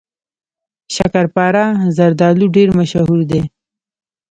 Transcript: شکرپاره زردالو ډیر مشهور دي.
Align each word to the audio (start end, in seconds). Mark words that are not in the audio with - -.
شکرپاره 0.95 1.63
زردالو 1.95 2.45
ډیر 2.55 2.69
مشهور 2.79 3.19
دي. 3.31 3.41